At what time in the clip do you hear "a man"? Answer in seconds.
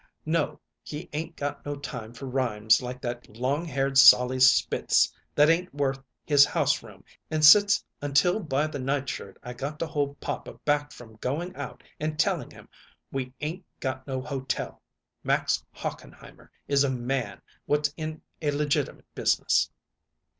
16.83-17.39